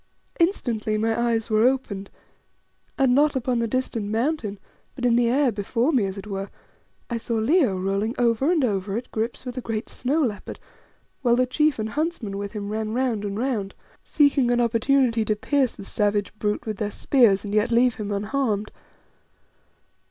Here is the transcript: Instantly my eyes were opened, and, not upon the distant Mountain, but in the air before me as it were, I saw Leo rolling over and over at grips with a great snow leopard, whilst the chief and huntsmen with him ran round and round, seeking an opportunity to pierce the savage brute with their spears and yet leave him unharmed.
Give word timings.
Instantly 0.39 0.97
my 0.97 1.15
eyes 1.15 1.47
were 1.51 1.63
opened, 1.63 2.09
and, 2.97 3.13
not 3.13 3.35
upon 3.35 3.59
the 3.59 3.67
distant 3.67 4.07
Mountain, 4.07 4.57
but 4.95 5.05
in 5.05 5.15
the 5.15 5.27
air 5.29 5.51
before 5.51 5.91
me 5.93 6.07
as 6.07 6.17
it 6.17 6.25
were, 6.25 6.49
I 7.11 7.17
saw 7.17 7.35
Leo 7.35 7.77
rolling 7.77 8.15
over 8.17 8.51
and 8.51 8.63
over 8.65 8.97
at 8.97 9.11
grips 9.11 9.45
with 9.45 9.59
a 9.59 9.61
great 9.61 9.89
snow 9.89 10.23
leopard, 10.23 10.59
whilst 11.21 11.37
the 11.37 11.45
chief 11.45 11.77
and 11.77 11.89
huntsmen 11.89 12.39
with 12.39 12.53
him 12.53 12.69
ran 12.69 12.93
round 12.93 13.23
and 13.23 13.37
round, 13.37 13.75
seeking 14.03 14.49
an 14.49 14.59
opportunity 14.59 15.23
to 15.23 15.35
pierce 15.35 15.75
the 15.75 15.85
savage 15.85 16.33
brute 16.39 16.65
with 16.65 16.77
their 16.77 16.89
spears 16.89 17.45
and 17.45 17.53
yet 17.53 17.69
leave 17.69 17.93
him 17.93 18.09
unharmed. 18.11 18.71